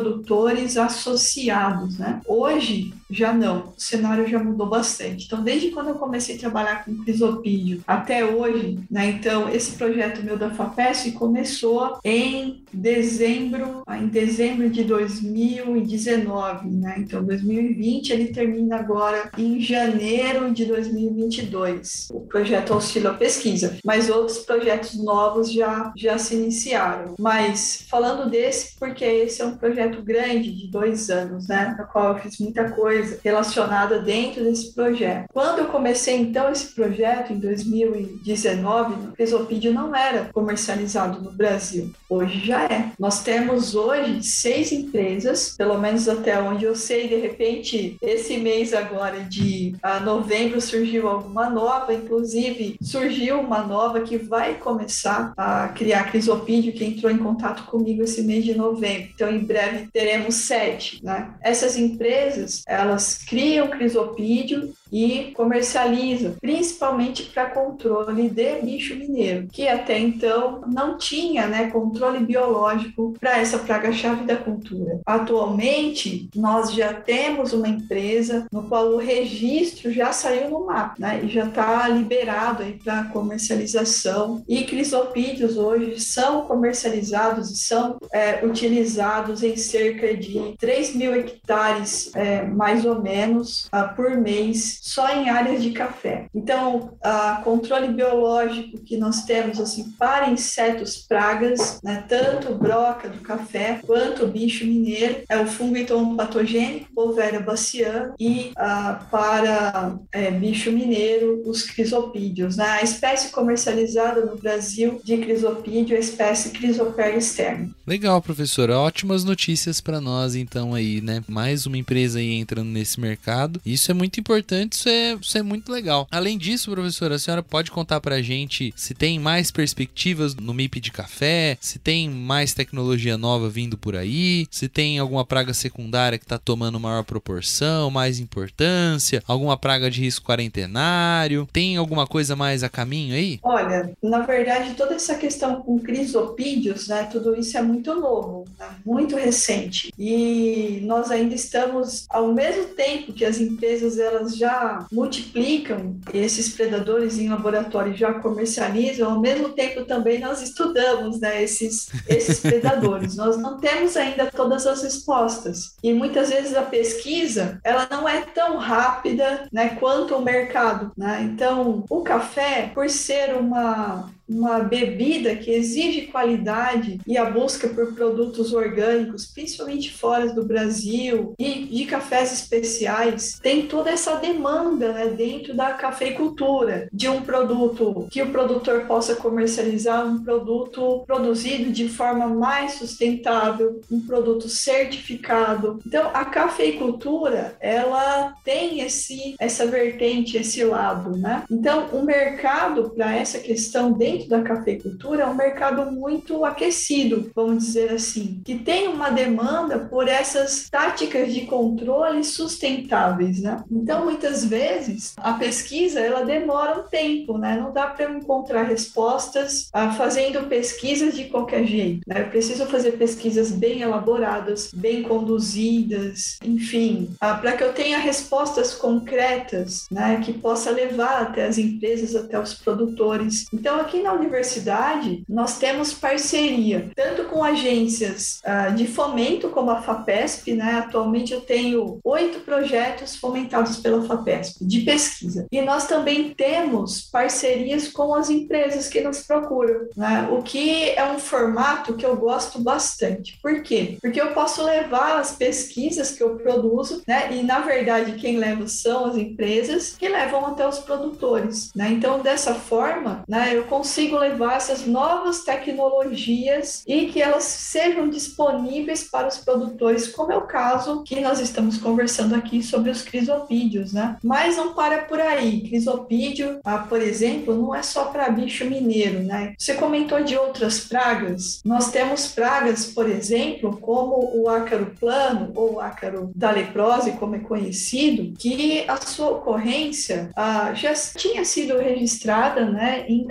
[0.77, 2.21] associados, né?
[2.27, 5.27] Hoje já não, o cenário já mudou bastante.
[5.27, 9.11] Então, desde quando eu comecei a trabalhar com crisopídio até hoje, né?
[9.11, 16.97] Então, esse projeto meu da FAPESP começou em dezembro, em dezembro de 2019, né?
[16.99, 22.09] Então, 2020 ele termina agora em janeiro de 2022.
[22.13, 27.15] O projeto auxilia a pesquisa, mas outros projetos novos já já se iniciaram.
[27.19, 31.75] Mas falando desse, porque esse é um projeto grande de dois anos, né?
[31.79, 35.27] No qual eu fiz muita coisa relacionada dentro desse projeto.
[35.33, 41.93] Quando eu comecei então esse projeto em 2019, o Crisopídio não era comercializado no Brasil.
[42.09, 42.93] Hoje já é.
[42.99, 48.73] Nós temos hoje seis empresas, pelo menos até onde eu sei, de repente, esse mês
[48.73, 56.11] agora de novembro surgiu alguma nova, inclusive surgiu uma nova que vai começar a criar
[56.11, 59.11] crisopídio, que entrou em contato comigo esse mês de novembro.
[59.15, 61.35] Então, em breve teremos sete, né?
[61.41, 62.86] Essas empresas, elas
[63.27, 71.47] criam crisopídio e comercializa, principalmente para controle de bicho mineiro, que até então não tinha
[71.47, 75.01] né, controle biológico para essa praga-chave da cultura.
[75.05, 81.21] Atualmente, nós já temos uma empresa no qual o registro já saiu no mapa né,
[81.25, 84.43] e já está liberado para comercialização.
[84.49, 92.11] E crisopídeos hoje são comercializados e são é, utilizados em cerca de 3 mil hectares,
[92.15, 96.27] é, mais ou menos, uh, por mês só em áreas de café.
[96.35, 103.19] Então, o controle biológico que nós temos assim para insetos pragas, né, tanto broca do
[103.19, 105.77] café quanto bicho mineiro, é o fungo
[106.17, 112.57] patogênico, Bovéria baciana, e ah, para é, bicho mineiro, os crisopídeos.
[112.57, 112.65] Né?
[112.65, 117.71] A espécie comercializada no Brasil de crisopídeo é a espécie Crisopera externa.
[117.87, 118.79] Legal, professora.
[118.79, 121.23] Ótimas notícias para nós, então, aí, né?
[121.29, 123.61] Mais uma empresa aí entrando nesse mercado.
[123.65, 126.07] Isso é muito importante isso é, isso é muito legal.
[126.11, 130.81] Além disso, professora, a senhora pode contar pra gente se tem mais perspectivas no MIP
[130.81, 136.19] de café, se tem mais tecnologia nova vindo por aí, se tem alguma praga secundária
[136.19, 142.35] que tá tomando maior proporção, mais importância, alguma praga de risco quarentenário, tem alguma coisa
[142.35, 143.39] mais a caminho aí?
[143.43, 148.69] Olha, na verdade, toda essa questão com crisopídeos, né, tudo isso é muito novo, né,
[148.85, 149.93] muito recente.
[149.99, 154.56] E nós ainda estamos, ao mesmo tempo que as empresas elas já
[154.91, 161.89] multiplicam esses predadores em laboratório já comercializam, ao mesmo tempo também nós estudamos né, esses,
[162.09, 163.17] esses predadores.
[163.17, 165.77] nós não temos ainda todas as respostas.
[165.83, 170.93] E muitas vezes a pesquisa ela não é tão rápida né, quanto o mercado.
[170.97, 171.23] Né?
[171.23, 177.95] Então, o café, por ser uma uma bebida que exige qualidade e a busca por
[177.95, 185.07] produtos orgânicos, principalmente fora do Brasil, e de cafés especiais, tem toda essa demanda né,
[185.09, 191.89] dentro da cafeicultura de um produto que o produtor possa comercializar, um produto produzido de
[191.89, 195.79] forma mais sustentável, um produto certificado.
[195.87, 201.45] Então, a cafeicultura, ela tem esse essa vertente, esse lado, né?
[201.51, 207.31] Então, o mercado para essa questão dentro dentro da cafeicultura é um mercado muito aquecido,
[207.35, 213.63] vamos dizer assim, que tem uma demanda por essas táticas de controle sustentáveis, né?
[213.71, 217.57] Então, muitas vezes, a pesquisa ela demora um tempo, né?
[217.61, 222.23] Não dá para encontrar respostas ah, fazendo pesquisas de qualquer jeito, né?
[222.23, 228.75] Eu preciso fazer pesquisas bem elaboradas, bem conduzidas, enfim, ah, para que eu tenha respostas
[228.75, 230.21] concretas, né?
[230.25, 233.47] Que possa levar até as empresas, até os produtores.
[233.53, 239.83] Então, aqui na universidade, nós temos parceria tanto com agências uh, de fomento, como a
[239.83, 240.75] FAPESP, né?
[240.75, 245.47] Atualmente eu tenho oito projetos fomentados pela FAPESP de pesquisa.
[245.51, 250.29] E nós também temos parcerias com as empresas que nos procuram, né?
[250.31, 253.39] O que é um formato que eu gosto bastante.
[253.43, 253.99] Por quê?
[254.01, 257.33] Porque eu posso levar as pesquisas que eu produzo, né?
[257.33, 261.91] E na verdade quem leva são as empresas que levam até os produtores, né?
[261.91, 263.51] Então dessa forma, né?
[263.53, 270.09] Eu consigo consigo levar essas novas tecnologias e que elas sejam disponíveis para os produtores,
[270.09, 274.19] como é o caso que nós estamos conversando aqui sobre os crisopídeos, né?
[274.23, 275.63] Mas não para por aí.
[275.63, 279.55] Crisopídeo, ah, por exemplo, não é só para bicho mineiro, né?
[279.57, 281.63] Você comentou de outras pragas.
[281.65, 287.39] Nós temos pragas, por exemplo, como o ácaro plano ou ácaro da leprose, como é
[287.39, 293.25] conhecido, que a sua ocorrência ah, já tinha sido registrada, né, em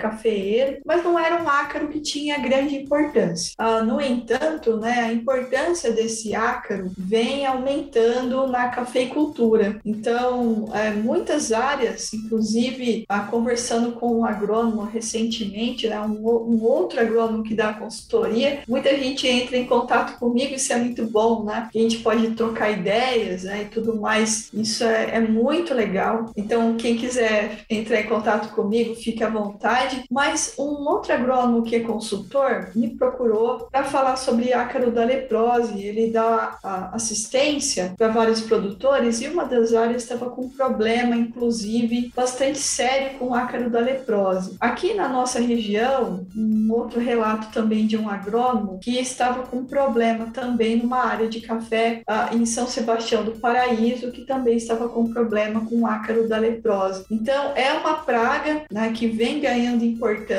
[0.56, 3.52] cafeeiro, mas não era um ácaro que tinha grande importância.
[3.58, 9.80] Ah, no entanto, né, a importância desse ácaro vem aumentando na cafeicultura.
[9.84, 17.00] Então, é, muitas áreas, inclusive ah, conversando com um agrônomo recentemente, né, um, um, outro
[17.00, 21.68] agrônomo que dá consultoria, muita gente entra em contato comigo, isso é muito bom, né?
[21.74, 24.50] A gente pode trocar ideias né, e tudo mais.
[24.52, 26.30] Isso é, é muito legal.
[26.36, 30.04] Então, quem quiser entrar em contato comigo, fique à vontade.
[30.10, 35.82] Mas um outro agrônomo que é consultor me procurou para falar sobre ácaro da leprose.
[35.82, 36.58] Ele dá
[36.92, 43.18] assistência para vários produtores e uma das áreas estava com um problema, inclusive, bastante sério
[43.18, 44.56] com ácaro da leprose.
[44.60, 49.64] Aqui na nossa região, um outro relato também de um agrônomo que estava com um
[49.64, 54.88] problema também numa área de café uh, em São Sebastião do Paraíso, que também estava
[54.88, 57.04] com um problema com ácaro da leprose.
[57.10, 60.35] Então, é uma praga né, que vem ganhando importância,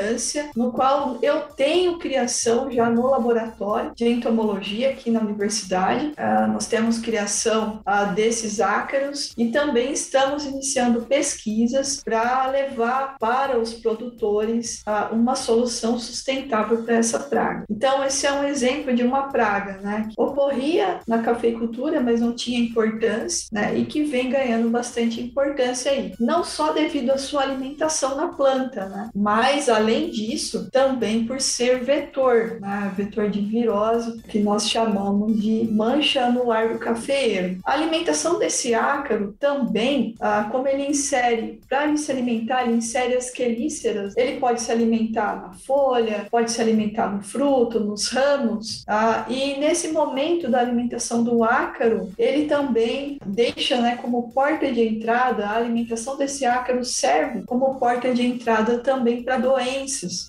[0.54, 6.12] no qual eu tenho criação já no laboratório de entomologia aqui na universidade.
[6.18, 13.58] Uh, nós temos criação uh, desses ácaros e também estamos iniciando pesquisas para levar para
[13.58, 17.64] os produtores uh, uma solução sustentável para essa praga.
[17.70, 22.32] Então, esse é um exemplo de uma praga né, que ocorria na cafeicultura, mas não
[22.32, 26.14] tinha importância, né, e que vem ganhando bastante importância aí.
[26.18, 31.80] Não só devido à sua alimentação na planta, né, mas além disso, também por ser
[31.80, 37.58] vetor, né, vetor de virose, que nós chamamos de mancha anular do cafeeiro.
[37.64, 43.14] A alimentação desse ácaro também, ah, como ele insere, para ele se alimentar, ele insere
[43.14, 48.84] as quelíceras, ele pode se alimentar na folha, pode se alimentar no fruto, nos ramos,
[48.86, 54.82] ah, e nesse momento da alimentação do ácaro, ele também deixa né, como porta de
[54.82, 59.67] entrada, a alimentação desse ácaro serve como porta de entrada também para doenças,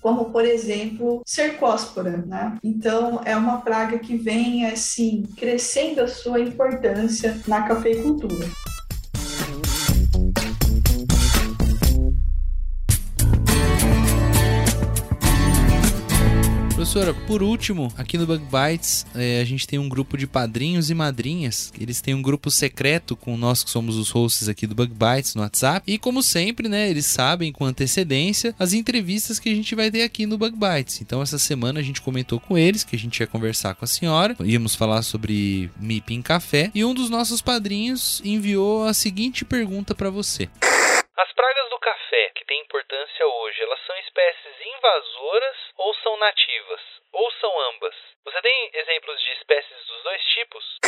[0.00, 2.58] como por exemplo, cercóspora, né?
[2.62, 8.46] Então é uma praga que vem assim crescendo a sua importância na cafeicultura.
[16.92, 20.90] Professora, por último, aqui no Bug Bites, é, a gente tem um grupo de padrinhos
[20.90, 21.72] e madrinhas.
[21.80, 25.36] Eles têm um grupo secreto com nós que somos os hosts aqui do Bug Bites
[25.36, 25.84] no WhatsApp.
[25.86, 30.02] E como sempre, né, eles sabem com antecedência as entrevistas que a gente vai ter
[30.02, 31.00] aqui no Bug Bites.
[31.00, 33.88] Então, essa semana a gente comentou com eles que a gente ia conversar com a
[33.88, 36.72] senhora, íamos falar sobre MIP em café.
[36.74, 40.48] E um dos nossos padrinhos enviou a seguinte pergunta para você.
[41.20, 43.24] As pragas do café, que têm importância
[43.62, 46.80] elas são espécies invasoras ou são nativas?
[47.12, 47.94] Ou são ambas?
[48.24, 50.78] Você tem exemplos de espécies dos dois tipos?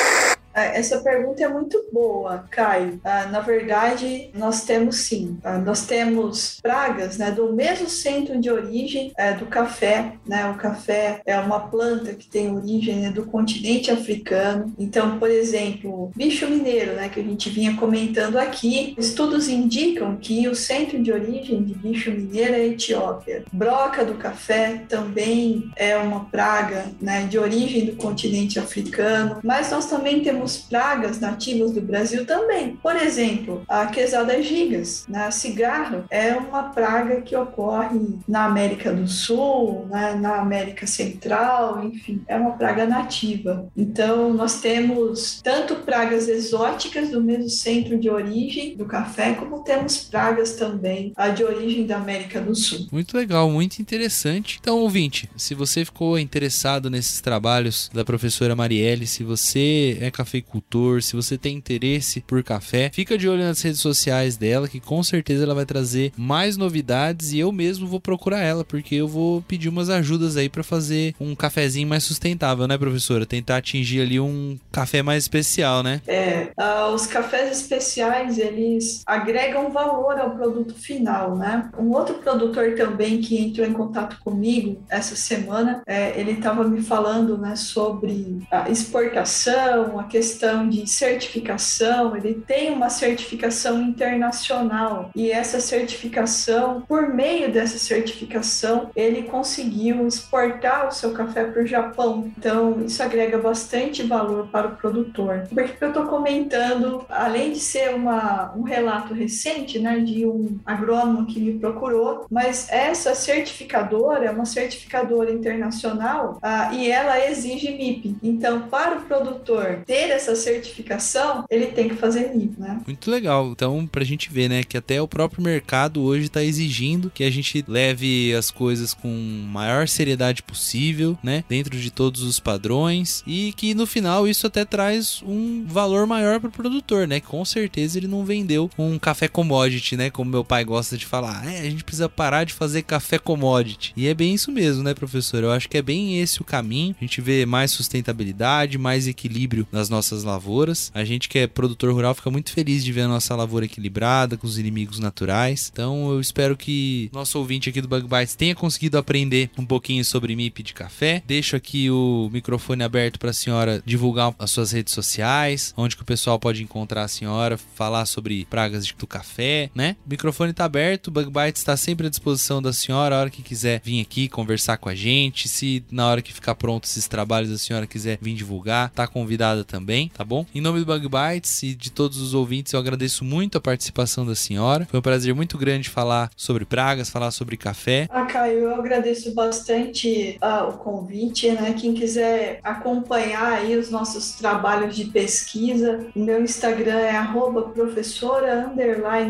[0.54, 3.00] É, essa pergunta é muito boa, Caio.
[3.04, 5.38] Ah, na verdade, nós temos sim.
[5.42, 10.12] Ah, nós temos pragas né, do mesmo centro de origem é, do café.
[10.26, 10.48] Né?
[10.50, 14.72] O café é uma planta que tem origem né, do continente africano.
[14.78, 20.48] Então, por exemplo, bicho mineiro, né, que a gente vinha comentando aqui, estudos indicam que
[20.48, 23.44] o centro de origem de bicho mineiro é a Etiópia.
[23.52, 29.86] Broca do café também é uma praga né, de origem do continente africano, mas nós
[29.86, 32.76] também temos temos pragas nativas do Brasil também.
[32.82, 35.30] Por exemplo, a quesada gigas, né?
[35.30, 40.14] cigarro, é uma praga que ocorre na América do Sul, né?
[40.14, 43.68] na América Central, enfim, é uma praga nativa.
[43.76, 49.98] Então, nós temos tanto pragas exóticas do mesmo centro de origem do café, como temos
[49.98, 52.88] pragas também de origem da América do Sul.
[52.90, 54.58] Muito legal, muito interessante.
[54.60, 60.31] Então, ouvinte, se você ficou interessado nesses trabalhos da professora Marielle, se você é café
[60.32, 64.80] cafeicultor, se você tem interesse por café, fica de olho nas redes sociais dela, que
[64.80, 69.06] com certeza ela vai trazer mais novidades e eu mesmo vou procurar ela, porque eu
[69.06, 73.26] vou pedir umas ajudas aí para fazer um cafezinho mais sustentável, né, professora?
[73.26, 76.00] Tentar atingir ali um café mais especial, né?
[76.06, 81.70] É, uh, os cafés especiais, eles agregam valor ao produto final, né?
[81.78, 86.80] Um outro produtor também que entrou em contato comigo essa semana, é, ele estava me
[86.80, 90.21] falando né, sobre a exportação, a questão
[90.68, 92.16] de certificação.
[92.16, 100.88] Ele tem uma certificação internacional e essa certificação, por meio dessa certificação, ele conseguiu exportar
[100.88, 102.30] o seu café para o Japão.
[102.36, 105.48] Então, isso agrega bastante valor para o produtor.
[105.48, 110.58] Por que eu estou comentando, além de ser uma, um relato recente né, de um
[110.64, 117.70] agrônomo que me procurou, mas essa certificadora é uma certificadora internacional uh, e ela exige
[117.72, 118.16] MIP.
[118.22, 122.80] Então, para o produtor ter essa certificação, ele tem que fazer MIP, né?
[122.86, 123.50] Muito legal.
[123.50, 127.24] Então, para a gente ver, né, que até o próprio mercado hoje está exigindo que
[127.24, 133.22] a gente leve as coisas com maior seriedade possível, né, dentro de todos os padrões
[133.26, 137.20] e que no final isso até traz um valor maior para o produtor, né?
[137.20, 140.10] Com certeza ele não vendeu um café commodity, né?
[140.10, 141.46] Como meu pai gosta de falar.
[141.46, 143.92] É, a gente precisa parar de fazer café commodity.
[143.96, 145.42] E é bem isso mesmo, né, professor?
[145.42, 146.94] Eu acho que é bem esse o caminho.
[147.00, 150.90] A gente vê mais sustentabilidade, mais equilíbrio nas nossas lavouras.
[150.94, 154.36] A gente que é produtor rural fica muito feliz de ver a nossa lavoura equilibrada,
[154.36, 155.70] com os inimigos naturais.
[155.72, 160.04] Então eu espero que nosso ouvinte aqui do Bug Bites tenha conseguido aprender um pouquinho
[160.04, 161.22] sobre MIP de café.
[161.26, 166.02] Deixo aqui o microfone aberto para a senhora divulgar as suas redes sociais, onde que
[166.02, 169.96] o pessoal pode encontrar a senhora, falar sobre pragas do café, né?
[170.06, 173.30] O microfone está aberto, o Bug Bites está sempre à disposição da senhora, a hora
[173.30, 175.48] que quiser vir aqui conversar com a gente.
[175.48, 179.64] Se na hora que ficar pronto esses trabalhos a senhora quiser vir divulgar, tá convidada
[179.64, 179.82] também,
[180.14, 180.46] tá bom?
[180.54, 184.24] Em nome do Bug Bites e de todos os ouvintes, eu agradeço muito a participação
[184.24, 184.86] da senhora.
[184.90, 188.08] Foi um prazer muito grande falar sobre pragas, falar sobre café.
[188.10, 191.74] Ah, Caio, eu agradeço bastante uh, o convite, né?
[191.78, 197.16] Quem quiser acompanhar aí os nossos trabalhos de pesquisa, o meu Instagram é
[197.62, 198.72] professora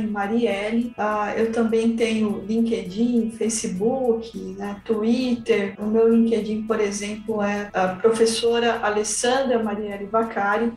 [0.06, 0.94] Marielle.
[0.96, 5.74] Uh, eu também tenho LinkedIn, Facebook, né, Twitter.
[5.78, 10.06] O meu LinkedIn, por exemplo, é a professora Alessandra Marielle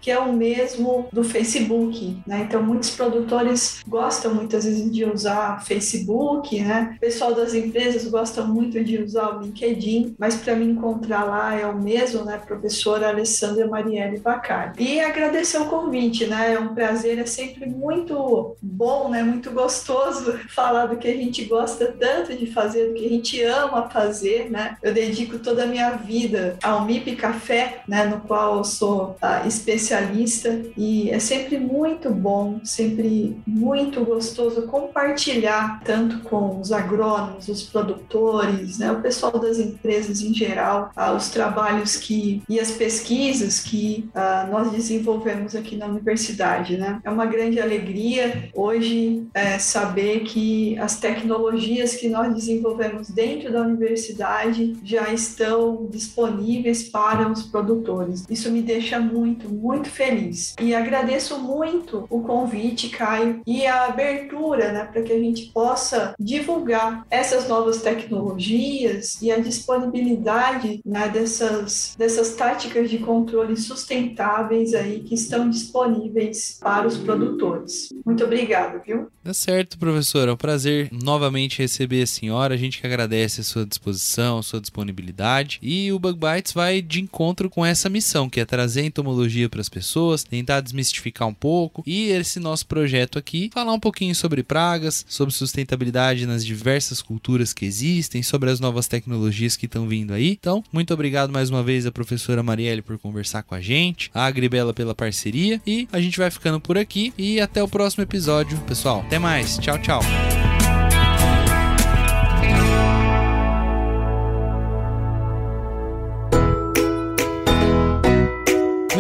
[0.02, 2.18] Que é o mesmo do Facebook.
[2.26, 2.46] Né?
[2.48, 6.94] Então, muitos produtores gostam muitas vezes de usar Facebook, né?
[6.98, 11.54] O pessoal das empresas gostam muito de usar o LinkedIn, mas para me encontrar lá
[11.54, 12.40] é o mesmo, né?
[12.46, 14.74] Professora Alessandra Marielle Bacari.
[14.80, 16.54] E agradecer o convite, né?
[16.54, 19.24] É um prazer, é sempre muito bom, né?
[19.24, 23.44] Muito gostoso falar do que a gente gosta tanto de fazer, do que a gente
[23.44, 24.78] ama fazer, né?
[24.82, 28.06] Eu dedico toda a minha vida ao MIP Café, né?
[28.06, 35.82] No qual eu sou uh, especialista e é sempre muito bom, sempre muito gostoso compartilhar
[35.84, 38.92] tanto com os agrônomos, os produtores, né?
[38.92, 44.52] O pessoal das empresas em geral, uh, os trabalhos que e as pesquisas que uh,
[44.52, 47.00] nós desenvolvemos aqui na universidade, né?
[47.04, 53.62] É uma grande alegria hoje é, saber que as tecnologias que nós desenvolvemos dentro da
[53.62, 58.26] universidade já estão disponíveis para os produtores.
[58.30, 60.56] Isso me deixa muito, muito feliz.
[60.60, 66.14] E agradeço muito o convite, Caio, e a abertura, né, para que a gente possa
[66.20, 75.02] divulgar essas novas tecnologias e a disponibilidade né, dessas, dessas táticas de controle sustentáveis aí
[75.02, 77.90] que estão disponíveis para os produtores.
[78.06, 79.08] Muito obrigado, viu?
[79.24, 80.28] Tá certo, professor.
[80.28, 82.54] É um prazer novamente receber a senhora.
[82.54, 85.60] A gente que agradece a sua disposição, a sua disponibilidade.
[85.62, 89.62] E o Bug Bites vai de encontro com essa missão, que é trazer entomologia para
[89.62, 91.84] as pessoas, tentar desmistificar um pouco.
[91.86, 97.54] E esse nosso projeto aqui, falar um pouquinho sobre pragas, sobre sustentabilidade nas diversas culturas
[97.54, 100.32] que existem, sobre as novas tecnologias que estão vindo aí.
[100.40, 104.26] Então, muito obrigado mais uma vez a professora Marielle por conversar com a gente, a
[104.26, 105.62] Agribela pela parceria.
[105.66, 107.14] E a gente vai ficando por aqui.
[107.18, 109.02] E até o próximo episódio, pessoal.
[109.02, 109.58] Até mais.
[109.58, 110.35] Tchau, tchau.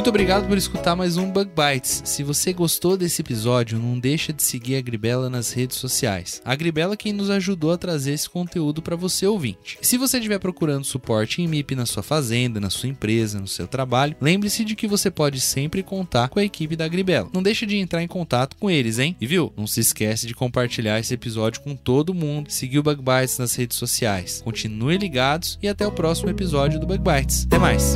[0.05, 2.03] Muito obrigado por escutar mais um Bug Bites.
[2.05, 6.43] Se você gostou desse episódio, não deixa de seguir a Gribela nas redes sociais.
[6.45, 9.79] A Gribela é quem nos ajudou a trazer esse conteúdo para você ouvinte.
[9.81, 13.67] Se você estiver procurando suporte em MIP na sua fazenda, na sua empresa, no seu
[13.67, 17.31] trabalho, lembre-se de que você pode sempre contar com a equipe da Gribela.
[17.33, 19.17] Não deixe de entrar em contato com eles, hein?
[19.19, 19.51] E viu?
[19.57, 23.55] Não se esquece de compartilhar esse episódio com todo mundo, seguir o Bug Bites nas
[23.55, 24.39] redes sociais.
[24.45, 27.47] Continue ligados e até o próximo episódio do Bug Bites.
[27.47, 27.95] Até mais!